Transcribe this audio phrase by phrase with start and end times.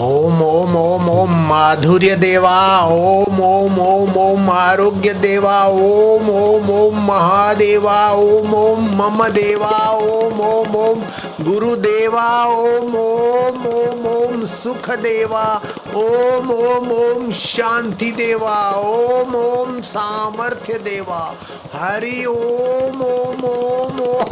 [0.00, 2.58] ओम ओम ओम ओम माधुर्य देवा
[2.94, 10.40] ओम ओम ओम ओम आरोग्य देवा ओम ओम ओम महादेवा ओम ओम मम देवा ओम
[10.50, 11.02] ओम ओम
[11.48, 15.44] गुरुदेवा ओम ओम ओम ओम सुख देवा
[16.04, 21.22] ओम ओम ओम शांति देवा ओम ओम सामर्थ्य देवा
[21.74, 24.26] हरि ओम ओम ओम ओम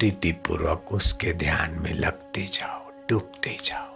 [0.00, 3.90] प्रीति पूर्वक उसके ध्यान में लगते जाओ, डूबते जाओ।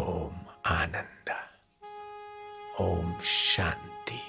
[0.00, 0.34] ओम
[0.66, 1.30] आनंद,
[2.80, 4.20] ओम शांति,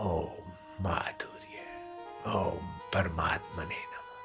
[0.00, 0.52] ओम
[0.84, 1.64] माधुर्य,
[2.26, 4.20] ओम परमात्मा ने नमः।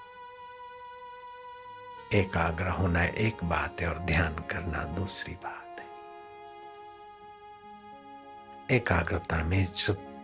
[2.20, 5.88] एकाग्र होना एक बात है और ध्यान करना दूसरी बात है।
[8.78, 10.15] एकाग्रता में जो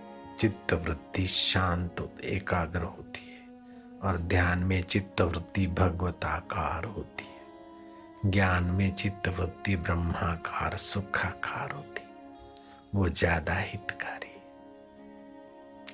[0.42, 8.64] चित्त वृत्ति शांत एकाग्र होती है और ध्यान में चित्त वृत्ति भगवताकार होती है। ज्ञान
[8.64, 12.04] में चित्त वृत्ति ब्रह्माकार, सुखाकार होती
[12.96, 14.34] वो ज़्यादा हितकारी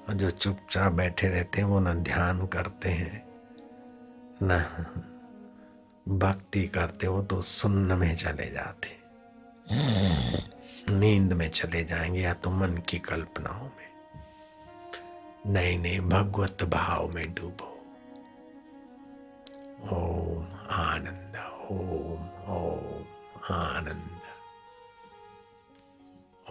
[0.08, 3.24] और जो चुपचाप बैठे रहते हैं, वो न ध्यान करते हैं,
[4.44, 4.60] न
[6.10, 8.96] भक्ति करते हो तो सुन्न में चले जाते
[10.92, 13.87] नींद में चले जाएँगे या तो मन की कल्पनाओं में।
[15.48, 17.74] नहीं नए भगवत भाव में डूबो।
[19.96, 21.36] ओम आनंद,
[21.72, 23.06] ओम ओम
[23.56, 24.22] आनंद।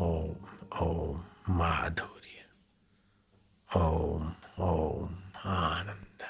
[0.02, 0.36] ओम
[0.82, 2.46] ओम माधुर्य।
[3.78, 6.22] ओम ओम आनंद।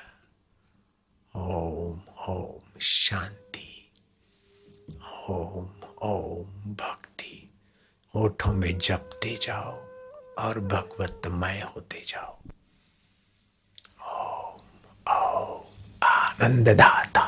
[1.37, 3.93] ओम ओम शांति।
[5.29, 5.71] ओम
[6.03, 7.51] ओम भक्ति।
[8.17, 9.73] ओठों में जपते जाओ
[10.39, 12.39] और भगवतमय होते जाओ।
[16.43, 17.25] आनंददाता।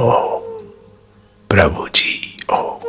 [0.04, 0.44] ओम
[1.50, 2.83] प्रभु जी ओम।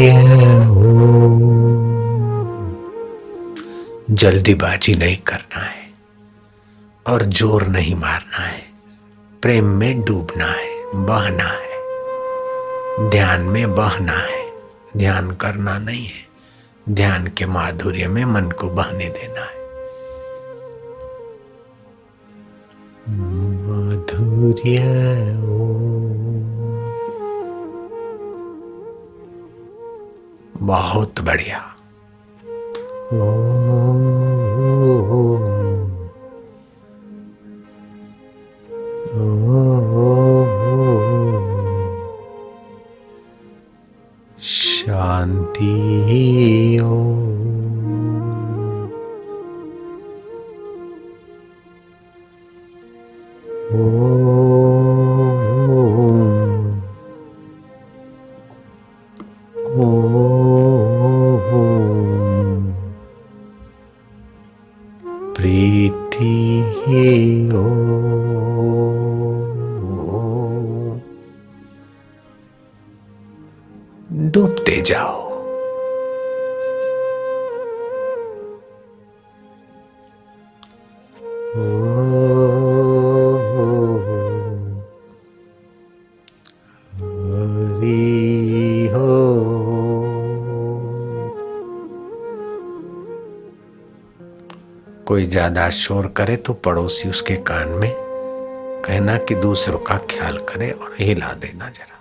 [0.00, 0.70] माधुर्य
[4.14, 5.92] जल्दीबाजी नहीं करना है
[7.06, 8.62] और ज़ोर नहीं मारना है।
[9.42, 11.70] प्रेम में डूबना है, बहना है।
[13.10, 14.52] ध्यान में बहना है।
[14.96, 16.28] ध्यान करना नहीं है।
[16.94, 19.60] ध्यान के माधुर्य में मन को बहने देना है।
[23.68, 24.78] माधुर्य
[30.70, 31.58] बहुत बढ़िया।
[33.12, 33.69] शांति
[74.10, 75.28] डूबते जाओ।
[95.06, 97.90] कोई ज़्यादा शोर करे तो पड़ोसी उसके कान में
[98.84, 101.99] कहना कि दूसरों का ख्याल करे और हिला देना जरा।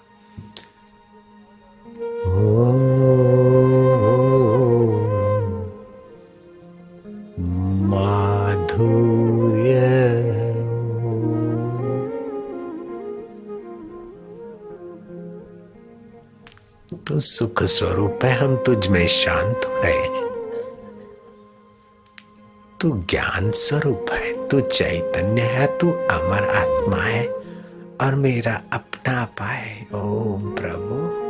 [17.39, 20.29] सुख स्वरूप है, हम तुझ में शांत हो रहे हैं।
[22.81, 27.33] तू ज्ञान स्वरूप है, तू चैतन्य है, तू अमर आत्मा है
[28.01, 31.29] और मेरा अपना है। ओम प्रभु।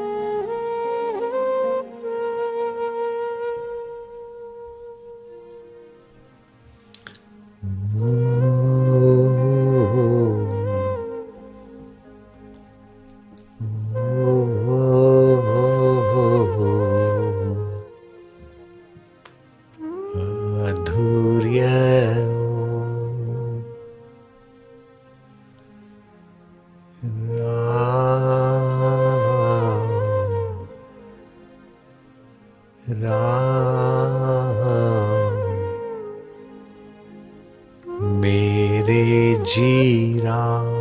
[39.43, 40.78] जो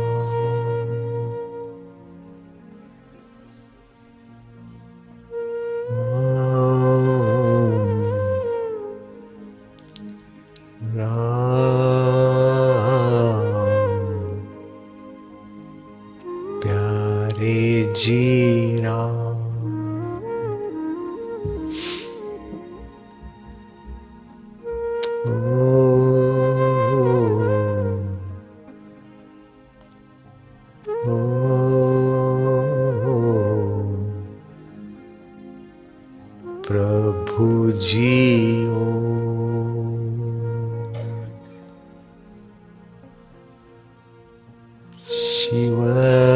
[45.39, 46.28] She was.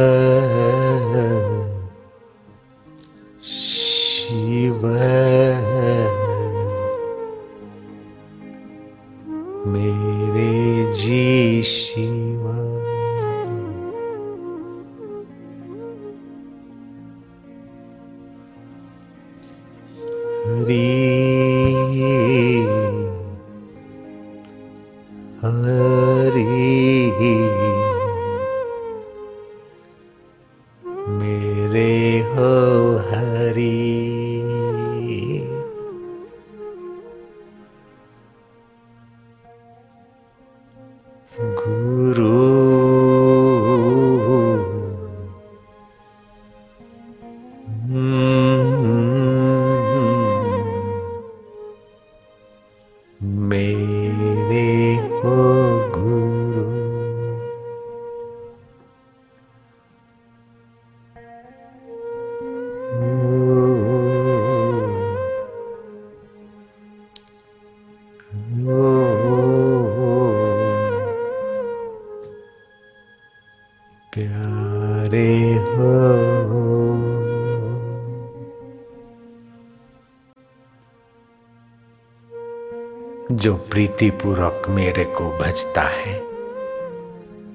[83.52, 86.22] प्रीतिपूर्वक मेरे को भजता है,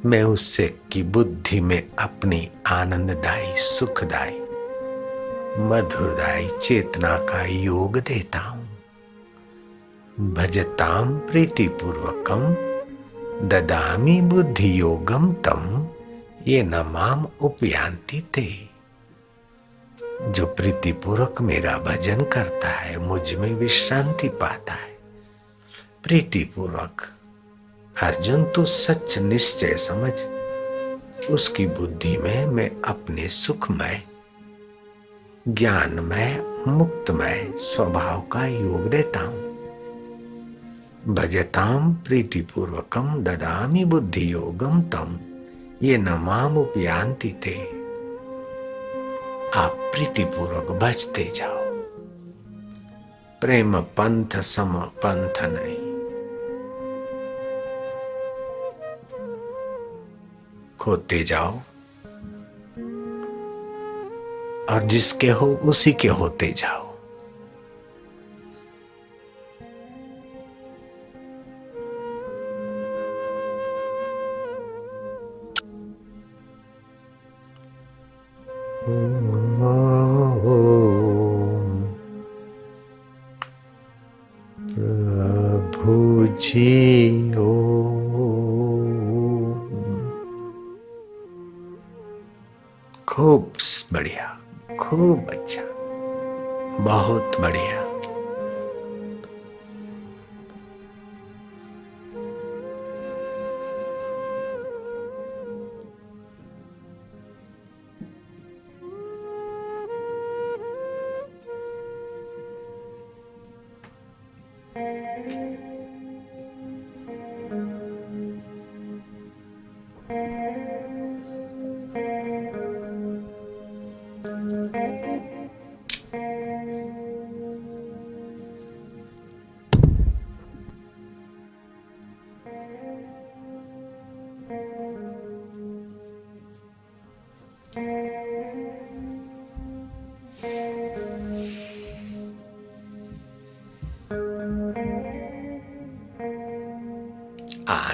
[0.07, 4.41] मैं उससे की बुद्धि में अपनी आनंददायी, सुखदायी,
[5.63, 8.79] मधुरदायी चेतना का योग देता हूँ।
[10.21, 12.41] भजताम प्रीतिपूर्वकम,
[13.49, 15.89] ददामी बुद्धि योगम तम,
[16.47, 18.69] ये नमाम उपयांति ते।
[20.23, 24.88] जो प्रीतिपूर्वक मेरा भजन करता है, मुझमें विश्रांति पाता है।
[26.03, 27.03] प्रीति पूर्वक
[28.03, 30.13] अर्जुन तू सच निश्चय समझ।
[31.31, 34.03] उसकी बुद्धि में मैं अपने सुखमय,
[35.49, 39.43] ज्ञानमय, मुक्तमय स्वभाव का योग देता हूँ।
[41.09, 45.21] भजताम प्रीतिपूर्वकम ददामी बुद्धि योगम तम।
[45.83, 47.57] ये नमाम उपयांति थे
[49.61, 51.68] आप प्रीतिपूर्वक भजते जाओ।
[53.41, 55.89] प्रेम पंथ सम पंथ नहीं।
[60.81, 61.55] खोते जाओ।
[64.71, 66.88] और जिसके हो उसी के होते जाओ।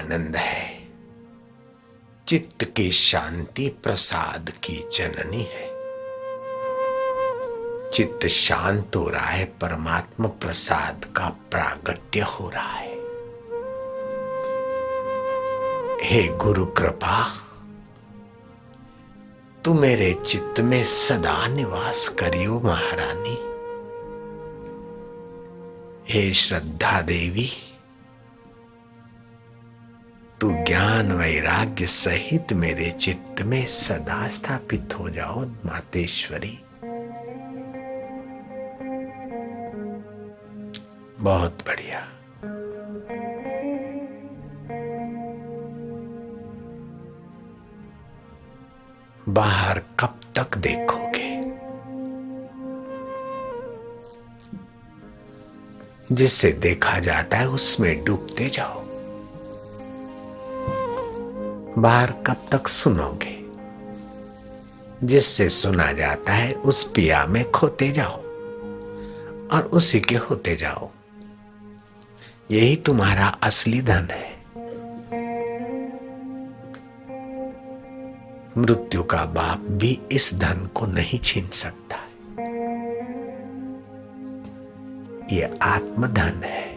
[0.05, 0.87] आनंद है।
[2.27, 5.75] चित्त की शांति प्रसाद की जननी है।
[7.91, 12.95] चित्त शांत हो रहा है, परमात्मा प्रसाद का प्रागट्य हो रहा है।
[16.01, 17.33] हे गुरु कृपा,
[19.65, 23.55] तू मेरे चित्त में सदा निवास करियो महारानी।
[26.13, 27.51] हे श्रद्धा देवी
[30.45, 36.59] तू ज्ञान वैराग्य सहित मेरे चित्त में सदा स्थापित हो जाओ, मातेश्वरी।
[41.19, 42.07] बहुत बढ़िया।
[49.29, 51.41] बाहर कब तक देखोगे?
[56.15, 58.84] जिससे देखा जाता है उसमें डूबते जाओ।
[61.77, 63.45] बाहर कब तक सुनोगे?
[65.07, 68.17] जिससे सुना जाता है, उस पिया में खोते जाओ
[69.53, 70.89] और उसी के होते जाओ।
[72.51, 74.35] यही तुम्हारा असली धन है।
[78.57, 82.05] मृत्यु का बाप भी इस धन को नहीं छीन सकता है।
[85.37, 86.75] ये आत्मधन है।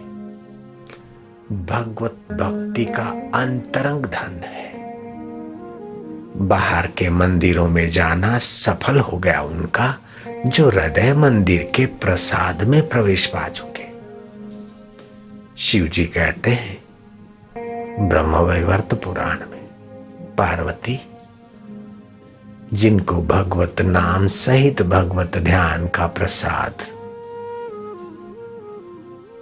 [1.65, 4.58] भगवत भक्ति का अंतरंग धन है।
[6.39, 9.95] बाहर के मंदिरों में जाना सफल हो गया उनका,
[10.47, 13.87] जो हृदय मंदिर के प्रसाद में प्रवेश पा चुके।
[15.59, 19.67] शिव जी कहते हैं ब्रह्म वैवर्त पुराण में,
[20.39, 21.01] पार्वती,
[22.73, 26.75] जिनको भगवत नाम सहित भगवत ध्यान का प्रसाद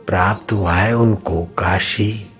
[0.06, 2.30] प्राप्त हुआ है उनको काशी।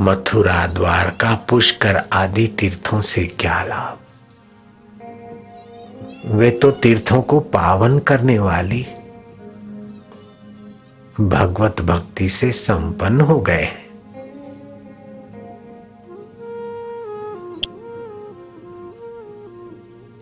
[0.00, 3.98] मथुरा द्वारका पुष्कर आदि तीर्थों से क्या लाभ?
[6.26, 8.86] वे तो तीर्थों को पावन करने वाली
[11.20, 13.82] भगवत भक्ति से संपन्न हो गए हैं।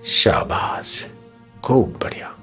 [0.05, 1.07] शाबाश।
[1.65, 2.40] खूब बढ़िया।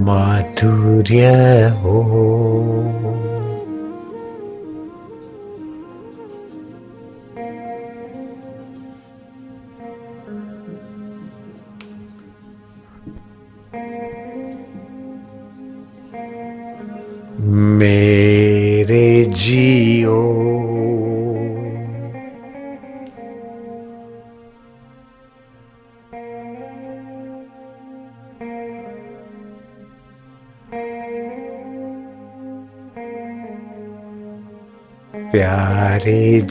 [0.00, 1.26] माधुर्य
[1.82, 2.29] हो।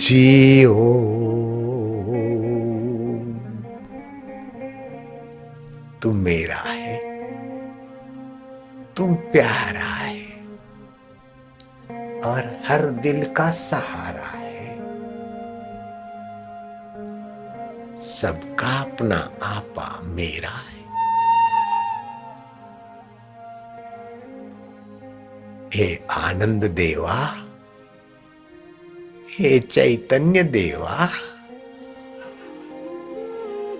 [0.09, 0.73] जियो।
[6.01, 6.97] तू मेरा है,
[8.93, 10.21] तू प्यारा है,
[12.21, 14.77] और हर दिल का सहारा है।
[17.97, 20.79] सबका अपना आपा मेरा है।
[25.73, 27.45] हे आनंद देवा
[29.39, 31.09] हे चैतन्य देवा,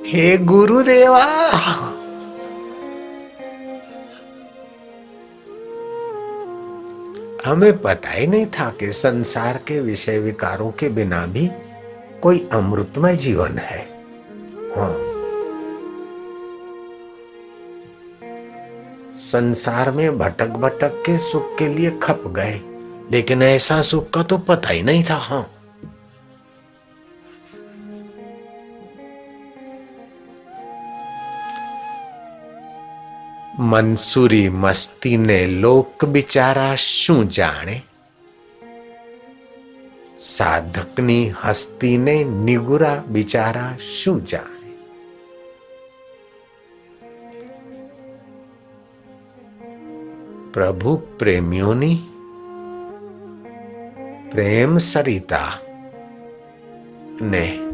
[0.08, 1.24] हे गुरुदेवा,
[7.46, 11.50] हमें पता ही नहीं था कि संसार के विषय विकारों के बिना भी
[12.22, 13.82] कोई अमृतमय जीवन है।
[14.78, 14.96] हाँ।
[19.20, 22.62] संसार में भटक भटक के सुख के लिए खप गए।
[23.11, 25.45] लेकिन ऐसा सुख का तो पता ही नहीं था हाँ
[33.63, 37.77] મનસુરી મસ્તીને લોક બિચારા શું જાણે
[40.19, 44.73] સાધકની હસ્તીને નિગુરા બિચારા શું જાણે
[50.53, 51.97] પ્રભુ પ્રેમીઓની
[54.32, 55.60] प्रेम सरिता।
[57.22, 57.70] ने।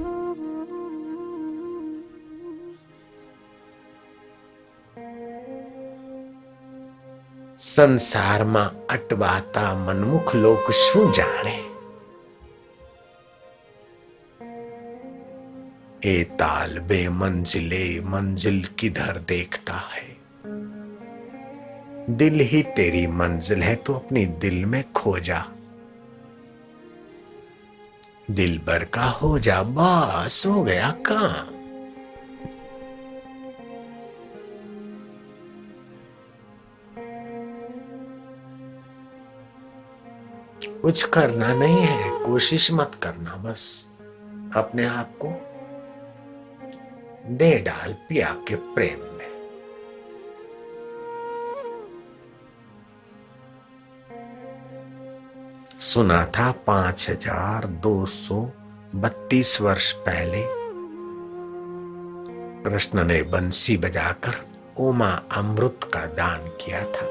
[7.57, 11.65] संसार में अटवाता मनमुख लोग शू जाने
[16.12, 20.17] ए ताल बे मंजिले मंजिल किधर देखता है?
[22.09, 25.51] दिल ही तेरी मंजिल है तो अपनी दिल में खो जा।
[28.32, 31.55] दिल भर का हो जा बस, हो गया काम।
[40.82, 43.89] कुछ करना नहीं है, कोशिश मत करना बस।
[44.55, 45.29] अपने आप को
[47.36, 49.14] दे डाल पिया के प्रेम।
[55.79, 58.36] सुना था पाँच हज़ार दो सौ
[58.96, 60.44] बत्तीस वर्ष पहले।
[62.63, 64.36] कृष्ण ने बंसी बजाकर
[64.78, 67.06] उमा अमृत का दान किया था।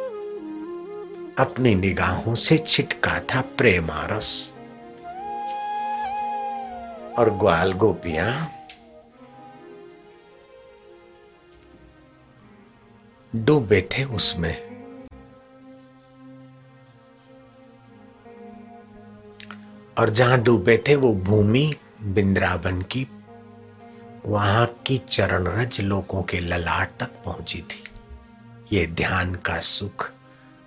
[1.44, 4.32] अपनी निगाहों से छिटका था प्रेमारस
[7.18, 8.32] और ग्वाल गोपियाँ,
[13.32, 14.73] डूबे थे उसमें।
[19.96, 23.06] और जहाँ डूबे थे वो भूमि बिंद्रावन की,
[24.26, 27.82] वहाँ की चरण रज लोगों के ललाट तक पहुँची थी।
[28.72, 30.10] ये ध्यान का सुख,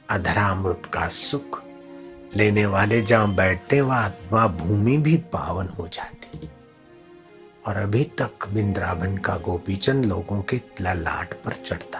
[0.09, 1.61] अधरामृत का सुख,
[2.35, 6.49] लेने वाले जहाँ बैठते वहाँ भूमि भी पावन हो जाती।
[7.67, 11.99] और अभी तक बिंद्रावन का गोपीचंद लोगों के ललाट पर चढ़ता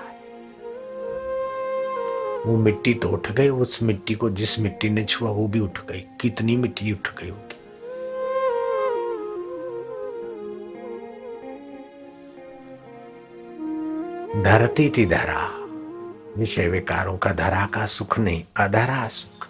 [2.48, 5.80] वो मिट्टी तो उठ गई, उस मिट्टी को जिस मिट्टी ने छुआ वो भी उठ
[5.88, 7.56] गई। कितनी मिट्टी उठ गई होगी?
[14.44, 15.44] धरती थी धरा
[16.38, 19.48] विषय विकारों का धरा का सुख नहीं, अधरा सुख।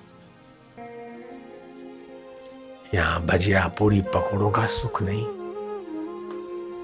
[2.94, 5.26] यहाँ भजिया पूरी पकौड़ों का सुख नहीं,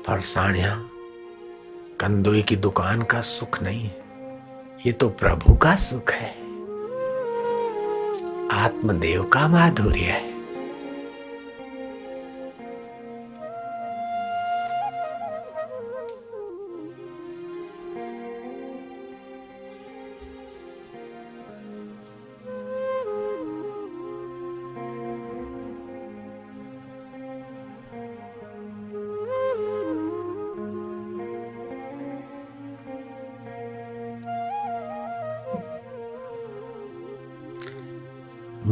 [0.04, 0.76] फरसाणिया
[2.00, 3.90] कंदोई की दुकान का सुख नहीं।
[4.86, 6.30] ये तो प्रभु का सुख है।
[8.52, 10.33] आत्मदेव का माधुर्य है।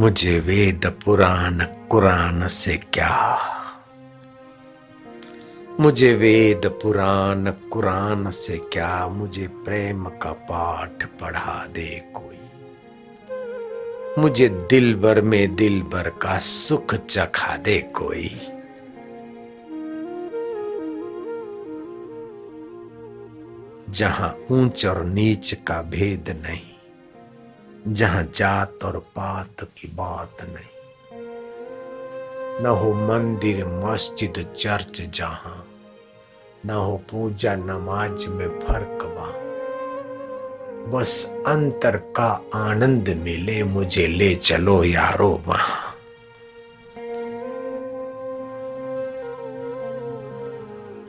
[0.02, 3.38] मुझे वेद पुराण, कुरान से क्या?
[5.80, 9.08] मुझे वेद पुराण, कुरान से क्या?
[9.08, 12.40] मुझे प्रेम का पाठ पढ़ा दे कोई।
[14.18, 18.30] मुझे दिल भर में दिल भर का सुख चखा दे कोई।
[23.90, 26.71] जहाँ ऊंच और नीच का भेद नहीं
[27.88, 31.22] जहाँ जात और पात की बात नहीं।
[32.62, 35.66] न हो मंदिर, मस्जिद, चर्च जहाँ,
[36.66, 39.32] न हो पूजा नमाज़ में फ़र्क वहाँ।
[40.90, 45.94] बस अंतर का आनंद मिले मुझे, ले चलो यारो वहाँ।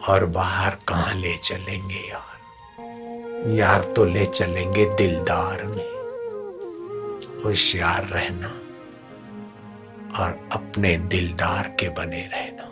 [0.10, 3.50] और बाहर कहाँ ले चलेंगे यार?
[3.50, 5.93] यार तो ले चलेंगे दिलदार में।
[7.46, 8.48] होशियार रहना
[10.24, 12.64] और अपने दिलदार के बने रहना।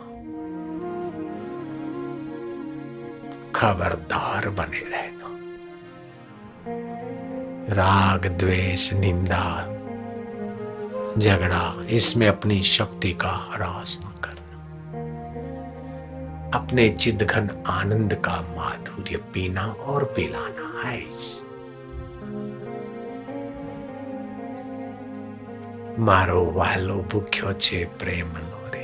[3.54, 5.12] खबरदार बने रहना।
[7.74, 9.66] राग, द्वेष, निंदा,
[11.18, 14.42] झगड़ा, इसमें अपनी शक्ति का ह्रास न करना।
[16.58, 21.02] अपने चिदघन आनंद का माधुर्य पीना और पिलाना है।
[26.01, 28.83] મારો વાલો ભૂખ્યો છે પ્રેમનો રે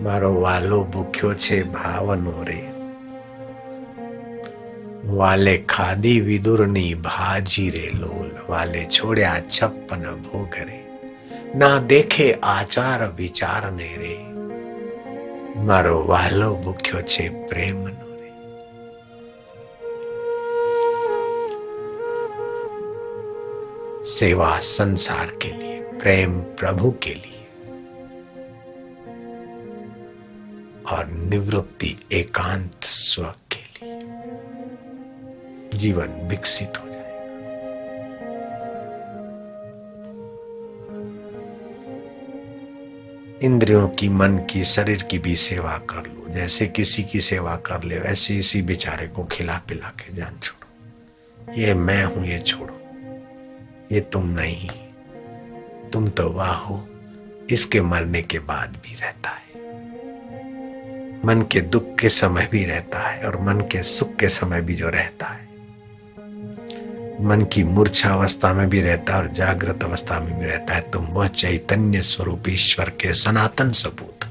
[0.00, 2.60] મારો વાલો ભૂખ્યો છે ભાવનો રે
[5.12, 10.78] વાલે ખાધી વિદુરની ભાજી રે લોલ વાલે છોડ્યા છપ્પન ભોગ રે
[11.54, 14.16] ના દેખે આચાર વિચાર ને રે
[15.64, 18.03] મારો વાલો ભૂખ્યો છે પ્રેમનો
[24.05, 27.47] सेवा संसार के लिए, प्रेम प्रभु के लिए।
[30.91, 33.99] और निवृत्ति एकांत स्व के लिए।
[35.79, 37.05] जीवन विकसित हो जाएगा।
[43.43, 47.83] इंद्रियों की, मन की, शरीर की भी सेवा कर लो। जैसे किसी की सेवा कर
[47.83, 50.65] ले, वैसे इसी बेचारे को खिला पिला के जान छोड़ो।
[51.53, 52.74] ये मैं हूँ, ये छोड़ो।
[53.91, 54.69] ये तुम नहीं,
[55.91, 56.87] तुम तो वाह हो,
[57.49, 59.45] इसके मरने के बाद भी रहता है।
[61.25, 64.75] मन के दुख के समय भी रहता है और मन के सुख के समय भी
[64.75, 65.45] जो रहता है।
[67.25, 70.81] मन की मूर्छा अवस्था में भी रहता है और जागृत अवस्था में भी रहता है।
[70.91, 74.25] तुम वह चैतन्य स्वरूप ईश्वर के सनातन सबूत।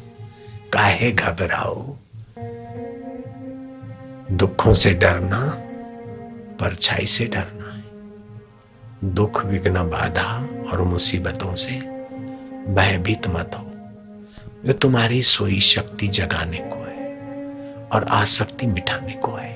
[0.72, 1.96] काहे घबराओ?
[4.30, 5.40] दुखों से डरना,
[6.60, 7.63] परछाई से डरना।
[9.04, 10.24] दुख विघ्न बाधा
[10.72, 11.78] और मुसीबतों से
[12.74, 13.64] भयभीत मत हो।
[14.66, 19.52] ये तुम्हारी सोई शक्ति जगाने को है और आसक्ति मिटाने को है,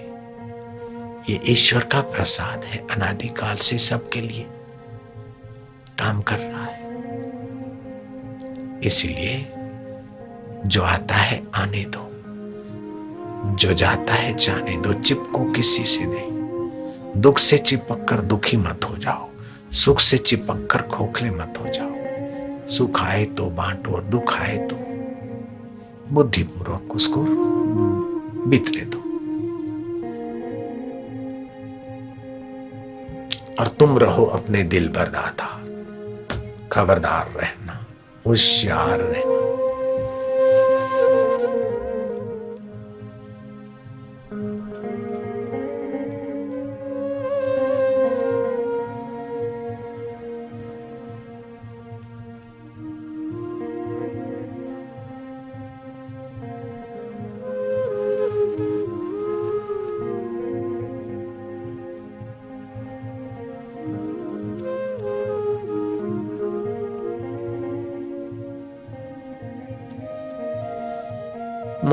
[1.31, 4.47] ये ईश्वर का प्रसाद है अनादिकाल से सबके लिए
[5.99, 6.77] काम कर रहा है।
[8.85, 9.49] इसलिए
[10.67, 12.11] जो आता है आने दो,
[13.57, 18.85] जो जाता है जाने दो, चिपको किसी से नहीं। दुख से चिपक कर दुखी मत
[18.91, 19.28] हो जाओ।
[19.73, 24.57] सुख से चिपक कर खोखले मत हो जाओ। सुख आए तो बांटो और दुख आए
[24.59, 24.77] तो
[26.15, 27.25] बुद्धिपूर्वक उसको
[28.49, 28.99] बितने दो।
[33.61, 35.47] और तुम रहो अपने दिल बरदाता।
[36.73, 37.87] खबरदार रहना,
[38.27, 39.38] होशियार रहना।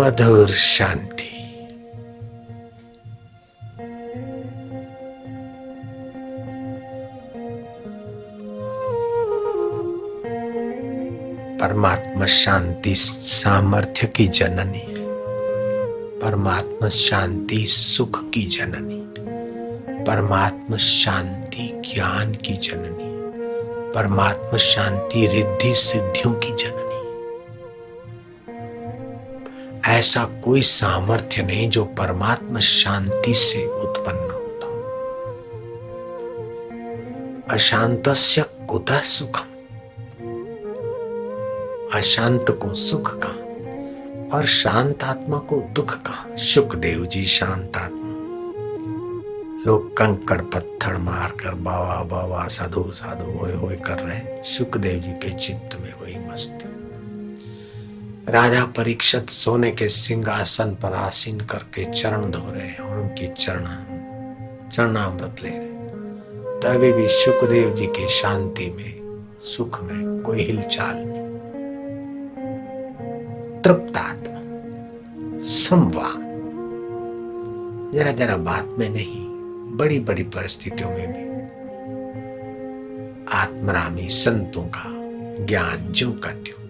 [0.06, 1.32] मधुर शांति।
[11.62, 14.84] परमात्मा शांति सामर्थ्य की जननी।
[16.22, 19.14] परमात्मा शांति सुख की जननी।
[20.04, 23.16] परमात्मा शांति ज्ञान की जननी।
[23.94, 26.85] परमात्मा शांति रिद्धि सिद्धियों की जननी।
[29.96, 34.68] ऐसा कोई सामर्थ्य नहीं जो परमात्मा शांति से उत्पन्न होता
[37.54, 38.04] अशांत
[38.70, 39.46] कुतः सुखम?
[41.94, 43.30] अशांत को सुख का
[44.38, 48.16] और शांत आत्मा को दुख का सुखदेव जी शांत आत्मा
[49.68, 55.30] लोग कंकड़ पत्थर मारकर बाबा बाबा, साधु साधु होए होए कर रहे सुखदेव जी के
[55.30, 56.55] चित्त में वही मस्ती
[58.30, 63.66] राजा परीक्षित सोने के सिंहासन पर आसीन करके चरण धो रहे हैं और उनकी चरण,
[64.70, 65.76] चरणामृत ले रहे
[66.60, 71.26] तभी भी सुखदेव जी की शांति में, सुख में कोई हिलचाल नहीं।
[73.62, 74.42] तृप्तात्मा
[75.40, 76.26] संवाद।
[77.94, 79.26] जरा जरा बात में नहीं
[79.78, 81.36] बड़ी बड़ी परिस्थितियों में भी।
[83.34, 84.84] आत्मरामी संतों का
[85.46, 86.65] ज्ञान जो का त्यों।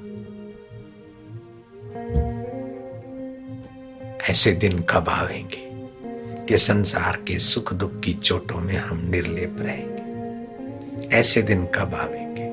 [4.29, 5.69] ऐसे दिन कब आवेंगे
[6.45, 11.07] कि संसार के सुख दुख की चोटों में हम निर्लेप रहेंगे?
[11.07, 12.45] ऐसे दिन कब आवेंगे?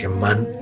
[0.00, 0.56] कि मन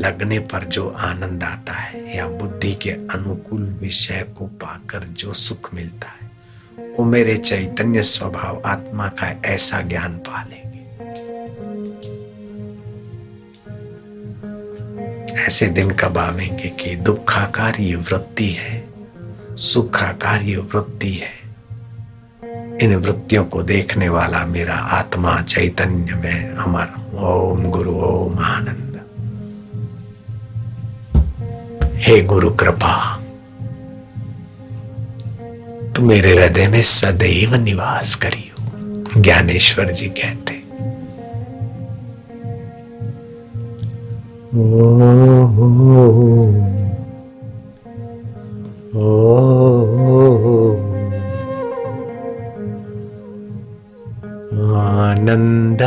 [0.00, 5.74] लगने पर जो आनंद आता है या बुद्धि के अनुकूल विषय को पाकर जो सुख
[5.74, 6.30] मिलता है,
[6.98, 10.42] वो मेरे चैतन्य स्वभाव आत्मा का ऐसा ज्ञान पा
[15.40, 18.84] ऐसे दिन कब आवेंगे कि दुखाकारी वृत्ति है,
[19.56, 21.38] सुखाकारी वृत्ति है।
[22.82, 28.86] इन वृत्तियों को देखने वाला मेरा आत्मा चैतन्य में अमर। ओम गुरु, ओम आनंद।
[31.96, 33.16] हे गुरु कृपा
[35.96, 40.59] तू मेरे हृदय में सदैव निवास करियो, ज्ञानेश्वर जी कहते
[55.20, 55.82] आनंद